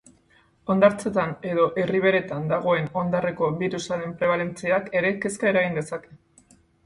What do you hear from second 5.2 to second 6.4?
kezka eragin dezake.